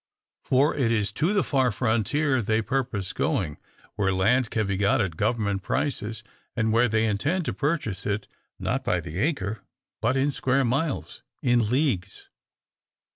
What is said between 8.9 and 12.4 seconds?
the acre, but in square miles in leagues.